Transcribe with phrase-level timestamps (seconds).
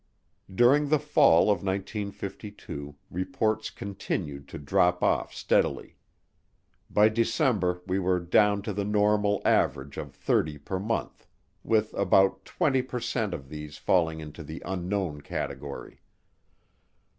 [0.51, 5.95] During the fall of 1952 reports continued to drop off steadily.
[6.89, 11.27] By December we were down to the normal average of thirty per month,
[11.63, 16.01] with about 20 per cent of these falling into the "Unknown" category.